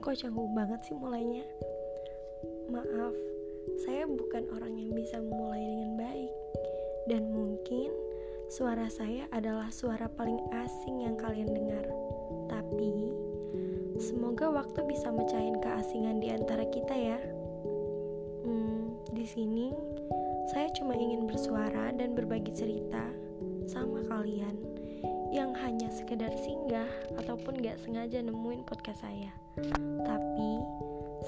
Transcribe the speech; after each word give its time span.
Kok 0.00 0.16
canggung 0.16 0.56
banget 0.58 0.80
sih 0.88 0.96
mulainya? 0.98 1.46
Maaf, 2.66 3.14
saya 3.84 4.10
bukan 4.10 4.42
orang 4.58 4.74
yang 4.74 4.90
bisa 4.90 5.22
memulai 5.22 5.62
dengan 5.62 5.92
baik. 5.94 6.32
Dan 7.06 7.30
mungkin 7.30 7.94
suara 8.50 8.90
saya 8.90 9.30
adalah 9.30 9.70
suara 9.70 10.08
paling 10.08 10.40
asing 10.50 11.06
yang 11.06 11.14
kalian 11.14 11.52
dengar. 11.52 11.86
Tapi, 12.50 13.12
semoga 14.02 14.50
waktu 14.50 14.82
bisa 14.88 15.14
mecahin 15.14 15.60
keasingan 15.62 16.18
di 16.18 16.32
antara 16.32 16.66
kita 16.72 16.96
ya. 16.96 17.20
Hmm, 18.42 18.96
di 19.12 19.28
sini 19.28 19.70
saya 20.50 20.72
cuma 20.74 20.98
ingin 20.98 21.28
bersuara 21.28 21.94
dan 21.94 22.18
berbagi 22.18 22.56
cerita 22.56 23.04
sama 23.68 24.02
kalian 24.08 24.79
yang 25.30 25.54
hanya 25.54 25.88
sekedar 25.94 26.34
singgah 26.34 26.88
ataupun 27.14 27.62
gak 27.62 27.78
sengaja 27.78 28.18
nemuin 28.20 28.66
podcast 28.66 29.06
saya. 29.06 29.30
Tapi 30.02 30.50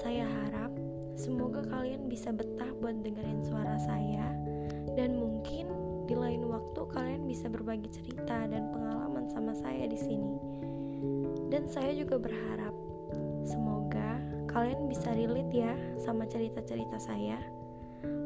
saya 0.01 0.25
harap 0.27 0.71
semoga 1.15 1.63
kalian 1.69 2.09
bisa 2.11 2.33
betah 2.33 2.69
buat 2.81 2.99
dengerin 3.05 3.45
suara 3.45 3.77
saya 3.79 4.33
dan 4.97 5.17
mungkin 5.17 5.69
di 6.03 6.15
lain 6.19 6.51
waktu 6.51 6.81
kalian 6.91 7.23
bisa 7.25 7.47
berbagi 7.47 7.87
cerita 7.89 8.45
dan 8.49 8.69
pengalaman 8.75 9.31
sama 9.31 9.55
saya 9.55 9.87
di 9.87 9.97
sini. 9.97 10.35
Dan 11.47 11.69
saya 11.69 11.95
juga 11.95 12.19
berharap 12.19 12.75
semoga 13.47 14.19
kalian 14.51 14.91
bisa 14.91 15.13
relate 15.15 15.53
ya 15.53 15.73
sama 16.01 16.27
cerita-cerita 16.27 16.99
saya. 16.99 17.39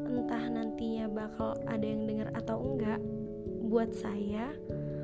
Entah 0.08 0.44
nantinya 0.50 1.06
bakal 1.12 1.54
ada 1.70 1.86
yang 1.86 2.10
denger 2.10 2.34
atau 2.34 2.58
enggak, 2.64 3.00
buat 3.68 3.92
saya 3.94 4.56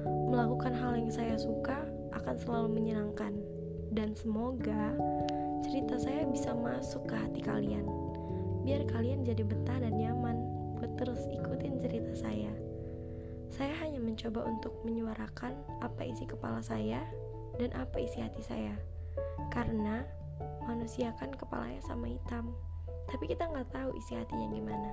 Melakukan 0.04 0.74
hal 0.76 1.00
yang 1.00 1.12
saya 1.12 1.36
suka 1.40 1.84
akan 2.14 2.36
selalu 2.36 2.70
menyenangkan, 2.82 3.34
dan 3.94 4.12
semoga 4.18 4.96
cerita 5.64 5.96
saya 5.96 6.28
bisa 6.28 6.52
masuk 6.52 7.08
ke 7.08 7.16
hati 7.16 7.42
kalian, 7.42 7.86
biar 8.68 8.84
kalian 8.90 9.24
jadi 9.24 9.44
betah 9.46 9.80
dan 9.80 9.96
nyaman 9.96 10.38
buat 10.80 10.92
terus 11.00 11.24
ikutin 11.32 11.80
cerita 11.80 12.14
saya. 12.18 12.52
Saya 13.54 13.74
hanya 13.86 14.02
mencoba 14.02 14.50
untuk 14.50 14.74
menyuarakan 14.82 15.54
apa 15.86 16.02
isi 16.04 16.26
kepala 16.26 16.60
saya 16.60 17.06
dan 17.62 17.70
apa 17.78 18.02
isi 18.02 18.20
hati 18.20 18.42
saya, 18.42 18.74
karena 19.54 20.02
manusia 20.66 21.14
kan 21.22 21.30
kepalanya 21.30 21.80
sama 21.86 22.10
hitam, 22.10 22.50
tapi 23.08 23.30
kita 23.30 23.46
nggak 23.46 23.70
tahu 23.70 23.94
isi 23.94 24.18
hatinya 24.18 24.48
gimana. 24.50 24.92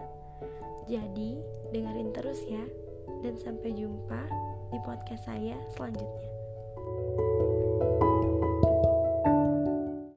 Jadi, 0.90 1.40
dengerin 1.72 2.10
terus 2.12 2.42
ya, 2.44 2.64
dan 3.24 3.36
sampai 3.40 3.72
jumpa 3.72 4.28
di 4.70 4.78
podcast 4.86 5.26
saya 5.26 5.58
selanjutnya. 5.74 7.49